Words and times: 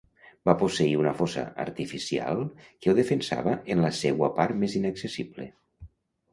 Va 0.49 0.53
posseir 0.61 0.95
una 1.01 1.11
fossa 1.19 1.43
artificial 1.65 2.41
que 2.63 2.93
ho 2.93 2.97
defensava 3.03 3.55
en 3.75 3.87
la 3.87 3.95
seua 4.01 4.33
part 4.41 4.59
més 4.65 4.77
inaccessible. 4.85 5.51